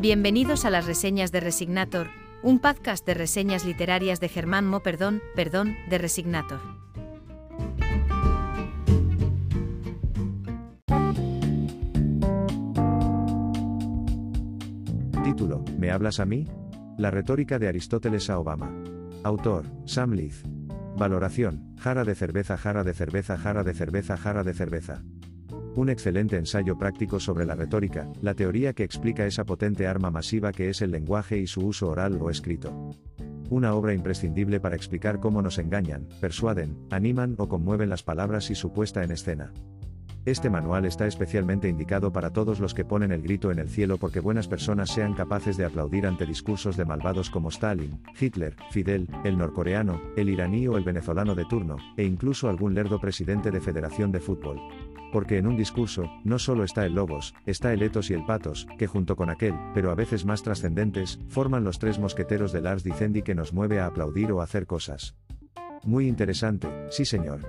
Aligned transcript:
Bienvenidos 0.00 0.64
a 0.64 0.70
las 0.70 0.86
reseñas 0.86 1.32
de 1.32 1.40
Resignator, 1.40 2.06
un 2.44 2.60
podcast 2.60 3.04
de 3.04 3.14
reseñas 3.14 3.64
literarias 3.64 4.20
de 4.20 4.28
Germán 4.28 4.64
Mo 4.64 4.78
Perdón, 4.80 5.20
perdón, 5.34 5.74
de 5.90 5.98
Resignator. 5.98 6.60
Título, 15.24 15.64
¿Me 15.76 15.90
hablas 15.90 16.20
a 16.20 16.26
mí? 16.26 16.46
La 16.96 17.10
retórica 17.10 17.58
de 17.58 17.66
Aristóteles 17.66 18.30
a 18.30 18.38
Obama. 18.38 18.70
Autor, 19.24 19.64
Sam 19.84 20.12
Leith. 20.12 20.46
Valoración, 20.96 21.74
jara 21.76 22.04
de 22.04 22.14
cerveza, 22.14 22.56
jara 22.56 22.84
de 22.84 22.94
cerveza, 22.94 23.36
jara 23.36 23.64
de 23.64 23.74
cerveza, 23.74 24.16
jara 24.16 24.44
de 24.44 24.54
cerveza. 24.54 25.02
Un 25.74 25.88
excelente 25.88 26.36
ensayo 26.36 26.76
práctico 26.76 27.20
sobre 27.20 27.46
la 27.46 27.54
retórica, 27.54 28.10
la 28.20 28.34
teoría 28.34 28.72
que 28.72 28.84
explica 28.84 29.26
esa 29.26 29.44
potente 29.44 29.86
arma 29.86 30.10
masiva 30.10 30.52
que 30.52 30.70
es 30.70 30.82
el 30.82 30.90
lenguaje 30.90 31.38
y 31.38 31.46
su 31.46 31.64
uso 31.66 31.88
oral 31.88 32.18
o 32.20 32.30
escrito. 32.30 32.90
Una 33.50 33.74
obra 33.74 33.94
imprescindible 33.94 34.60
para 34.60 34.76
explicar 34.76 35.20
cómo 35.20 35.40
nos 35.40 35.58
engañan, 35.58 36.06
persuaden, 36.20 36.76
animan 36.90 37.34
o 37.38 37.48
conmueven 37.48 37.88
las 37.88 38.02
palabras 38.02 38.50
y 38.50 38.54
su 38.54 38.72
puesta 38.72 39.02
en 39.04 39.12
escena. 39.12 39.52
Este 40.28 40.50
manual 40.50 40.84
está 40.84 41.06
especialmente 41.06 41.70
indicado 41.70 42.12
para 42.12 42.34
todos 42.34 42.60
los 42.60 42.74
que 42.74 42.84
ponen 42.84 43.12
el 43.12 43.22
grito 43.22 43.50
en 43.50 43.58
el 43.58 43.70
cielo 43.70 43.96
porque 43.96 44.20
buenas 44.20 44.46
personas 44.46 44.90
sean 44.90 45.14
capaces 45.14 45.56
de 45.56 45.64
aplaudir 45.64 46.06
ante 46.06 46.26
discursos 46.26 46.76
de 46.76 46.84
malvados 46.84 47.30
como 47.30 47.48
Stalin, 47.48 48.02
Hitler, 48.20 48.54
Fidel, 48.70 49.08
el 49.24 49.38
norcoreano, 49.38 50.02
el 50.16 50.28
iraní 50.28 50.68
o 50.68 50.76
el 50.76 50.84
venezolano 50.84 51.34
de 51.34 51.46
turno, 51.46 51.78
e 51.96 52.04
incluso 52.04 52.50
algún 52.50 52.74
lerdo 52.74 53.00
presidente 53.00 53.50
de 53.50 53.62
Federación 53.62 54.12
de 54.12 54.20
Fútbol. 54.20 54.60
Porque 55.12 55.38
en 55.38 55.46
un 55.46 55.56
discurso, 55.56 56.10
no 56.24 56.38
solo 56.38 56.64
está 56.64 56.84
el 56.84 56.94
logos, 56.94 57.34
está 57.46 57.72
el 57.72 57.82
etos 57.82 58.10
y 58.10 58.14
el 58.14 58.24
patos, 58.24 58.66
que 58.78 58.86
junto 58.86 59.16
con 59.16 59.30
aquel, 59.30 59.54
pero 59.74 59.90
a 59.90 59.94
veces 59.94 60.24
más 60.24 60.42
trascendentes, 60.42 61.18
forman 61.28 61.64
los 61.64 61.78
tres 61.78 61.98
mosqueteros 61.98 62.52
de 62.52 62.60
Lars 62.60 62.84
Dicendi 62.84 63.22
que 63.22 63.34
nos 63.34 63.52
mueve 63.52 63.80
a 63.80 63.86
aplaudir 63.86 64.32
o 64.32 64.42
hacer 64.42 64.66
cosas. 64.66 65.14
Muy 65.84 66.08
interesante, 66.08 66.68
sí 66.90 67.04
señor. 67.04 67.40